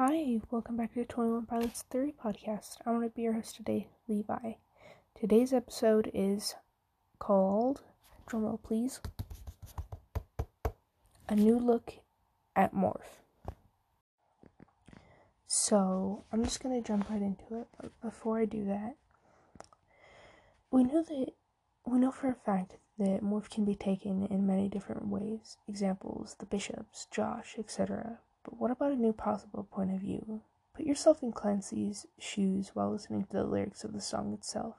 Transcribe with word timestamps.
Hi, 0.00 0.38
welcome 0.52 0.76
back 0.76 0.92
to 0.92 1.00
the 1.00 1.06
21 1.06 1.46
Pilots 1.46 1.82
Theory 1.82 2.14
podcast. 2.24 2.76
I'm 2.86 2.94
going 2.94 3.08
to 3.10 3.16
be 3.16 3.22
your 3.22 3.32
host 3.32 3.56
today, 3.56 3.88
Levi. 4.06 4.52
Today's 5.18 5.52
episode 5.52 6.08
is 6.14 6.54
called, 7.18 7.82
drumroll 8.24 8.62
please, 8.62 9.00
A 11.28 11.34
New 11.34 11.58
Look 11.58 11.94
at 12.54 12.72
Morph. 12.72 13.24
So, 15.48 16.22
I'm 16.30 16.44
just 16.44 16.62
going 16.62 16.80
to 16.80 16.86
jump 16.86 17.10
right 17.10 17.20
into 17.20 17.58
it, 17.62 17.66
but 17.76 17.90
before 18.00 18.38
I 18.38 18.44
do 18.44 18.66
that, 18.66 18.94
we 20.70 20.84
know 20.84 21.02
that, 21.02 21.32
we 21.84 21.98
know 21.98 22.12
for 22.12 22.28
a 22.28 22.36
fact 22.36 22.76
that 23.00 23.24
Morph 23.24 23.50
can 23.50 23.64
be 23.64 23.74
taken 23.74 24.26
in 24.26 24.46
many 24.46 24.68
different 24.68 25.08
ways. 25.08 25.56
Examples, 25.66 26.36
the 26.38 26.46
bishops, 26.46 27.08
Josh, 27.10 27.56
etc. 27.58 28.20
But 28.48 28.58
what 28.58 28.70
about 28.70 28.92
a 28.92 28.96
new 28.96 29.12
possible 29.12 29.64
point 29.70 29.92
of 29.92 30.00
view? 30.00 30.40
Put 30.74 30.86
yourself 30.86 31.22
in 31.22 31.32
Clancy's 31.32 32.06
shoes 32.18 32.70
while 32.72 32.90
listening 32.90 33.24
to 33.24 33.32
the 33.36 33.44
lyrics 33.44 33.84
of 33.84 33.92
the 33.92 34.00
song 34.00 34.32
itself. 34.32 34.76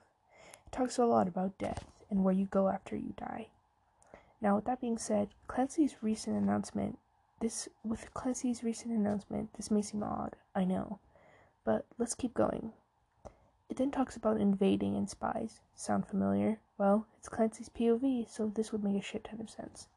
It 0.65 0.71
talks 0.71 0.97
a 0.97 1.05
lot 1.05 1.27
about 1.27 1.59
death 1.59 1.85
and 2.09 2.23
where 2.23 2.33
you 2.33 2.47
go 2.47 2.69
after 2.69 2.95
you 2.95 3.13
die. 3.15 3.49
Now, 4.41 4.55
with 4.55 4.65
that 4.65 4.81
being 4.81 4.97
said, 4.97 5.35
Clancy's 5.45 6.01
recent 6.01 6.35
announcement, 6.35 6.97
this 7.41 7.69
with 7.83 8.11
Clancy's 8.15 8.63
recent 8.63 8.91
announcement, 8.91 9.53
this 9.53 9.69
may 9.69 9.83
seem 9.83 10.01
odd, 10.01 10.35
I 10.55 10.63
know, 10.63 10.97
but 11.63 11.85
let's 11.99 12.15
keep 12.15 12.33
going. 12.33 12.73
It 13.69 13.77
then 13.77 13.91
talks 13.91 14.15
about 14.17 14.41
invading 14.41 14.95
and 14.95 15.07
spies. 15.07 15.61
Sound 15.75 16.07
familiar? 16.07 16.59
Well, 16.79 17.05
it's 17.19 17.29
Clancy's 17.29 17.69
POV, 17.69 18.27
so 18.27 18.47
this 18.47 18.71
would 18.71 18.83
make 18.83 18.97
a 18.97 19.05
shit 19.05 19.25
ton 19.25 19.39
of 19.39 19.51
sense. 19.51 19.89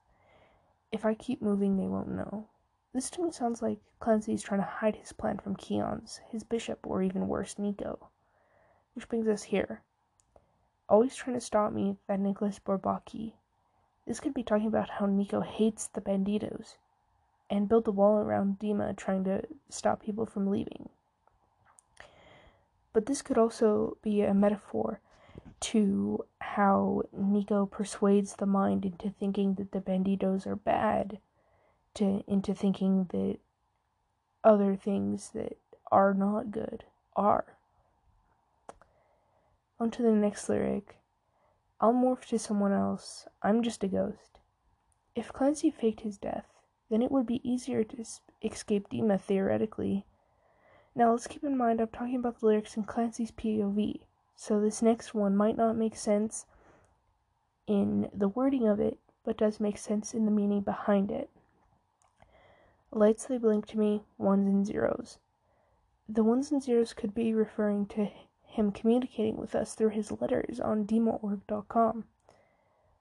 If 0.90 1.06
I 1.06 1.14
keep 1.14 1.40
moving, 1.40 1.78
they 1.78 1.86
won't 1.86 2.10
know. 2.10 2.48
This 2.94 3.08
to 3.10 3.22
me 3.22 3.30
sounds 3.30 3.62
like 3.62 3.78
Clancy's 4.00 4.42
trying 4.42 4.60
to 4.60 4.66
hide 4.66 4.96
his 4.96 5.12
plan 5.12 5.38
from 5.38 5.56
Keons, 5.56 6.20
his 6.28 6.44
bishop, 6.44 6.86
or 6.86 7.02
even 7.02 7.26
worse, 7.26 7.58
Nico. 7.58 8.10
Which 8.94 9.08
brings 9.08 9.26
us 9.26 9.44
here. 9.44 9.80
Always 10.90 11.16
trying 11.16 11.36
to 11.36 11.40
stop 11.40 11.72
me, 11.72 11.96
that 12.06 12.20
Nicolas 12.20 12.58
Bourbaki. 12.58 13.32
This 14.04 14.20
could 14.20 14.34
be 14.34 14.42
talking 14.42 14.66
about 14.66 14.90
how 14.90 15.06
Nico 15.06 15.40
hates 15.40 15.86
the 15.86 16.02
banditos 16.02 16.76
and 17.48 17.68
built 17.68 17.88
a 17.88 17.92
wall 17.92 18.18
around 18.18 18.58
Dema 18.58 18.94
trying 18.94 19.24
to 19.24 19.42
stop 19.70 20.02
people 20.02 20.26
from 20.26 20.50
leaving. 20.50 20.90
But 22.92 23.06
this 23.06 23.22
could 23.22 23.38
also 23.38 23.96
be 24.02 24.20
a 24.20 24.34
metaphor 24.34 25.00
to 25.60 26.26
how 26.40 27.04
Nico 27.12 27.64
persuades 27.64 28.36
the 28.36 28.44
mind 28.44 28.84
into 28.84 29.08
thinking 29.08 29.54
that 29.54 29.72
the 29.72 29.80
banditos 29.80 30.46
are 30.46 30.56
bad 30.56 31.18
to 31.94 32.24
into 32.26 32.54
thinking 32.54 33.08
that 33.12 33.38
other 34.44 34.76
things 34.76 35.30
that 35.34 35.58
are 35.90 36.14
not 36.14 36.50
good 36.50 36.84
are. 37.14 37.56
On 39.78 39.90
to 39.90 40.02
the 40.02 40.12
next 40.12 40.48
lyric. 40.48 40.96
I'll 41.80 41.92
morph 41.92 42.24
to 42.26 42.38
someone 42.38 42.72
else. 42.72 43.26
I'm 43.42 43.62
just 43.62 43.82
a 43.82 43.88
ghost. 43.88 44.38
If 45.14 45.32
Clancy 45.32 45.70
faked 45.70 46.00
his 46.00 46.16
death, 46.16 46.46
then 46.88 47.02
it 47.02 47.10
would 47.10 47.26
be 47.26 47.46
easier 47.48 47.82
to 47.84 48.04
escape 48.42 48.88
Dema 48.88 49.20
theoretically. 49.20 50.06
Now 50.94 51.10
let's 51.10 51.26
keep 51.26 51.42
in 51.42 51.56
mind 51.56 51.80
I'm 51.80 51.88
talking 51.88 52.16
about 52.16 52.40
the 52.40 52.46
lyrics 52.46 52.76
in 52.76 52.84
Clancy's 52.84 53.32
POV, 53.32 54.02
so 54.36 54.60
this 54.60 54.82
next 54.82 55.14
one 55.14 55.36
might 55.36 55.56
not 55.56 55.76
make 55.76 55.96
sense 55.96 56.46
in 57.66 58.10
the 58.14 58.28
wording 58.28 58.68
of 58.68 58.78
it, 58.78 58.98
but 59.24 59.38
does 59.38 59.58
make 59.58 59.78
sense 59.78 60.14
in 60.14 60.24
the 60.24 60.30
meaning 60.30 60.60
behind 60.60 61.10
it. 61.10 61.30
Lights 62.94 63.24
they 63.24 63.38
blink 63.38 63.64
to 63.68 63.78
me, 63.78 64.04
ones 64.18 64.46
and 64.46 64.66
zeros. 64.66 65.18
The 66.06 66.22
ones 66.22 66.52
and 66.52 66.62
zeros 66.62 66.92
could 66.92 67.14
be 67.14 67.32
referring 67.32 67.86
to 67.86 68.10
him 68.44 68.70
communicating 68.70 69.38
with 69.38 69.54
us 69.54 69.74
through 69.74 69.88
his 69.90 70.12
letters 70.12 70.60
on 70.60 70.86
dimaorg.com. 70.86 72.04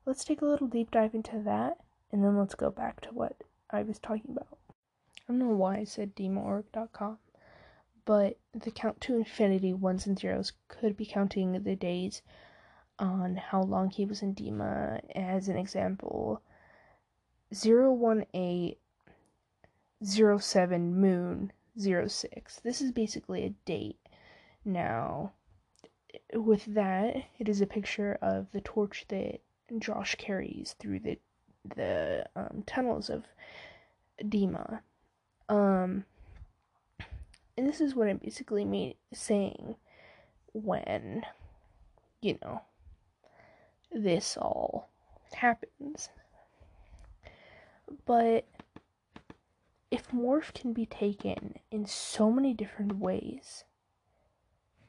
Let's 0.06 0.24
take 0.24 0.42
a 0.42 0.46
little 0.46 0.68
deep 0.68 0.92
dive 0.92 1.14
into 1.14 1.40
that, 1.40 1.78
and 2.10 2.24
then 2.24 2.38
let's 2.38 2.56
go 2.56 2.70
back 2.70 3.02
to 3.02 3.10
what 3.10 3.44
I 3.70 3.84
was 3.84 4.00
talking 4.00 4.32
about. 4.32 4.58
I 4.70 5.34
don't 5.34 5.40
know 5.40 5.50
why 5.50 5.78
I 5.80 5.84
said 5.84 6.16
dimaorg.com, 6.16 7.18
but 8.06 8.38
the 8.54 8.72
count 8.72 9.02
to 9.02 9.18
infinity 9.18 9.74
ones 9.74 10.08
and 10.08 10.18
zeros 10.18 10.54
could 10.70 10.96
be 10.96 11.06
counting 11.06 11.52
the 11.64 11.76
days 11.76 12.22
on 12.98 13.36
how 13.36 13.62
long 13.62 13.90
he 13.90 14.06
was 14.06 14.22
in 14.22 14.36
Dema. 14.36 15.02
As 15.14 15.50
an 15.50 15.58
example, 15.58 16.42
018 17.54 18.76
07 20.04 20.96
moon 21.00 21.52
06. 21.78 22.60
This 22.64 22.82
is 22.82 22.92
basically 22.92 23.44
a 23.44 23.56
date. 23.66 24.00
Now, 24.66 25.34
with 26.34 26.66
that, 26.66 27.16
it 27.40 27.48
is 27.50 27.62
a 27.62 27.68
picture 27.68 28.18
of 28.22 28.52
the 28.52 28.62
torch 28.62 29.06
that 29.10 29.42
Josh 29.80 30.16
carries 30.16 30.76
through 30.80 31.00
the 31.00 31.18
the 31.76 32.26
um, 32.36 32.64
tunnels 32.66 33.10
of 33.10 33.24
Dema. 34.24 34.82
Um, 35.50 36.06
and 37.58 37.68
this 37.68 37.82
is 37.82 37.96
what 37.96 38.08
I'm 38.08 38.18
basically 38.18 38.66
me 38.66 38.98
saying 39.14 39.76
when, 40.54 41.24
you 42.22 42.40
know, 42.42 42.62
this 43.92 44.38
all 44.38 44.90
happens. 45.34 46.10
But 48.06 48.46
morph 50.14 50.54
can 50.54 50.74
be 50.74 50.86
taken 50.86 51.56
in 51.72 51.86
so 51.86 52.32
many 52.32 52.54
different 52.54 52.98
ways, 52.98 53.64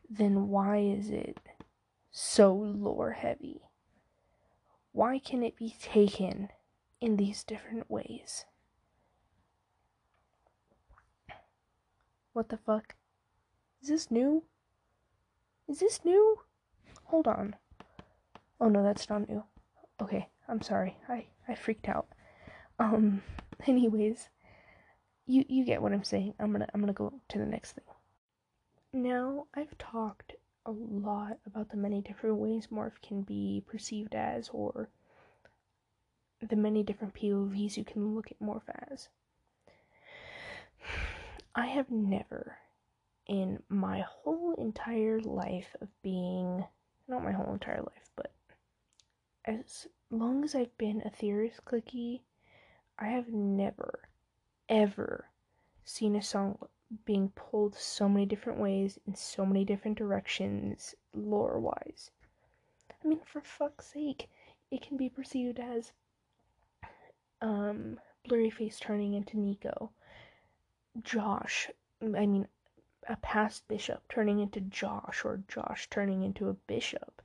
then 0.08 0.48
why 0.48 0.78
is 0.78 1.10
it 1.10 1.38
so 2.10 2.54
lore 2.54 3.12
heavy? 3.12 3.62
Why 4.92 5.18
can 5.18 5.42
it 5.42 5.56
be 5.56 5.76
taken 5.80 6.50
in 7.00 7.16
these 7.16 7.44
different 7.44 7.90
ways? 7.90 8.44
What 12.32 12.48
the 12.48 12.56
fuck? 12.58 12.94
Is 13.82 13.88
this 13.88 14.10
new? 14.10 14.44
Is 15.68 15.80
this 15.80 16.04
new? 16.04 16.40
Hold 17.04 17.26
on. 17.26 17.56
Oh 18.60 18.68
no, 18.68 18.82
that's 18.82 19.08
not 19.08 19.28
new. 19.28 19.44
Okay, 20.00 20.28
I'm 20.48 20.62
sorry. 20.62 20.96
I 21.08 21.26
I 21.48 21.54
freaked 21.54 21.88
out. 21.88 22.08
Um 22.78 23.22
anyways, 23.66 24.28
you 25.26 25.44
you 25.48 25.64
get 25.64 25.82
what 25.82 25.92
I'm 25.92 26.04
saying. 26.04 26.34
I'm 26.38 26.52
gonna 26.52 26.68
I'm 26.74 26.80
gonna 26.80 26.92
go 26.92 27.12
to 27.28 27.38
the 27.38 27.46
next 27.46 27.72
thing. 27.72 27.84
Now 28.92 29.46
I've 29.54 29.76
talked 29.78 30.34
a 30.66 30.70
lot 30.70 31.38
about 31.46 31.70
the 31.70 31.76
many 31.76 32.00
different 32.00 32.36
ways 32.36 32.68
morph 32.72 33.00
can 33.02 33.22
be 33.22 33.64
perceived 33.66 34.14
as, 34.14 34.48
or 34.52 34.88
the 36.40 36.56
many 36.56 36.82
different 36.82 37.14
POVs 37.14 37.76
you 37.76 37.84
can 37.84 38.14
look 38.14 38.30
at 38.30 38.40
morph 38.40 38.68
as. 38.90 39.08
I 41.54 41.66
have 41.66 41.90
never, 41.90 42.56
in 43.26 43.62
my 43.68 44.00
whole 44.00 44.54
entire 44.54 45.20
life 45.20 45.76
of 45.80 45.88
being, 46.02 46.64
not 47.08 47.24
my 47.24 47.32
whole 47.32 47.52
entire 47.52 47.82
life, 47.82 48.10
but 48.16 48.32
as 49.44 49.86
long 50.10 50.44
as 50.44 50.54
I've 50.54 50.76
been 50.78 51.02
a 51.04 51.10
theorist 51.10 51.64
clicky, 51.64 52.20
I 52.98 53.08
have 53.08 53.28
never 53.28 54.08
ever 54.72 55.26
seen 55.84 56.16
a 56.16 56.22
song 56.22 56.58
being 57.04 57.28
pulled 57.30 57.74
so 57.74 58.08
many 58.08 58.24
different 58.24 58.58
ways 58.58 58.98
in 59.06 59.14
so 59.14 59.44
many 59.44 59.66
different 59.66 59.98
directions 59.98 60.94
lore 61.12 61.60
wise. 61.60 62.10
I 62.90 63.06
mean, 63.06 63.20
for 63.26 63.42
fuck's 63.42 63.92
sake, 63.92 64.30
it 64.70 64.80
can 64.80 64.96
be 64.96 65.10
perceived 65.10 65.60
as 65.60 65.92
um, 67.42 68.00
Blurryface 68.26 68.80
turning 68.80 69.12
into 69.12 69.38
Nico, 69.38 69.90
Josh, 71.02 71.70
I 72.02 72.26
mean, 72.26 72.48
a 73.08 73.16
past 73.16 73.68
bishop 73.68 74.02
turning 74.08 74.40
into 74.40 74.60
Josh, 74.60 75.22
or 75.22 75.42
Josh 75.48 75.88
turning 75.90 76.22
into 76.22 76.48
a 76.48 76.54
bishop, 76.54 77.20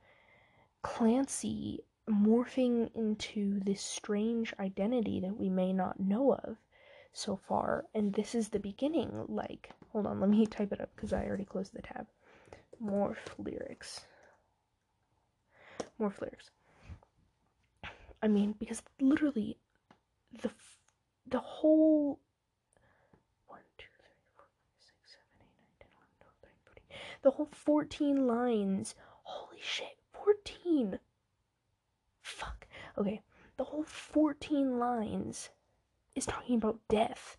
Clancy 0.82 1.80
morphing 2.08 2.94
into 2.94 3.60
this 3.60 3.80
strange 3.80 4.52
identity 4.58 5.20
that 5.20 5.38
we 5.38 5.48
may 5.48 5.72
not 5.72 5.98
know 5.98 6.34
of 6.34 6.58
so 7.12 7.36
far, 7.36 7.84
and 7.94 8.12
this 8.12 8.34
is 8.34 8.48
the 8.48 8.58
beginning. 8.58 9.24
Like, 9.28 9.70
hold 9.92 10.06
on, 10.06 10.20
let 10.20 10.30
me 10.30 10.46
type 10.46 10.72
it 10.72 10.80
up 10.80 10.90
because 10.94 11.12
I 11.12 11.24
already 11.24 11.44
closed 11.44 11.74
the 11.74 11.82
tab. 11.82 12.06
Morph 12.82 13.16
lyrics. 13.38 14.02
Morph 16.00 16.20
lyrics. 16.20 16.50
I 18.22 18.28
mean, 18.28 18.54
because 18.58 18.82
literally, 19.00 19.58
the 20.42 20.50
the 21.26 21.38
whole 21.38 22.18
one, 23.46 23.60
two, 23.78 23.86
three, 23.98 24.14
four, 24.36 24.44
five, 24.46 24.80
six, 24.80 25.12
seven, 25.12 25.26
eight, 25.42 25.58
nine, 25.60 25.74
ten, 25.78 25.88
eleven, 25.94 26.14
twelve, 26.20 26.34
thirteen, 26.42 26.60
fourteen. 26.64 26.98
The 27.22 27.30
whole 27.30 27.48
fourteen 27.52 28.26
lines. 28.26 28.94
Holy 29.22 29.60
shit, 29.62 29.98
fourteen. 30.12 30.98
Fuck. 32.22 32.66
Okay, 32.96 33.22
the 33.56 33.64
whole 33.64 33.84
fourteen 33.84 34.78
lines 34.78 35.50
is 36.18 36.26
talking 36.26 36.56
about 36.56 36.80
death. 36.88 37.36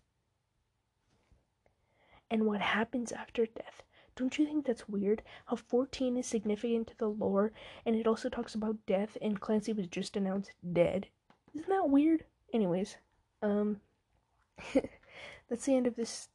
and 2.30 2.46
what 2.46 2.60
happens 2.60 3.12
after 3.12 3.46
death. 3.46 3.82
Don't 4.16 4.38
you 4.38 4.46
think 4.46 4.66
that's 4.66 4.88
weird? 4.88 5.22
How 5.46 5.56
14 5.56 6.16
is 6.16 6.26
significant 6.26 6.88
to 6.88 6.96
the 6.96 7.08
lore, 7.08 7.52
and 7.84 7.96
it 7.96 8.06
also 8.06 8.28
talks 8.28 8.54
about 8.54 8.84
death, 8.86 9.16
and 9.20 9.40
Clancy 9.40 9.72
was 9.72 9.86
just 9.86 10.16
announced 10.16 10.52
dead. 10.72 11.08
Isn't 11.54 11.68
that 11.68 11.88
weird? 11.88 12.24
Anyways, 12.52 12.96
um, 13.42 13.80
that's 15.48 15.64
the 15.66 15.74
end 15.76 15.86
of 15.86 15.96
this 15.96 16.28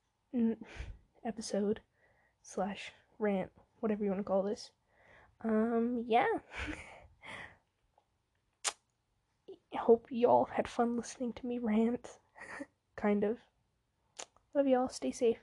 episode 1.24 1.80
slash 2.41 2.91
rant, 3.19 3.51
whatever 3.80 4.03
you 4.03 4.09
want 4.09 4.19
to 4.19 4.24
call 4.24 4.44
this. 4.44 4.71
Um, 5.41 6.03
yeah. 6.07 6.27
I 9.74 9.77
hope 9.77 10.07
y'all 10.09 10.45
had 10.51 10.68
fun 10.68 10.98
listening 10.98 11.33
to 11.33 11.45
me 11.45 11.59
rant. 11.59 12.19
Kind 12.95 13.24
of. 13.24 13.38
Love 14.53 14.68
y'all. 14.68 14.89
Stay 14.89 15.12
safe. 15.12 15.39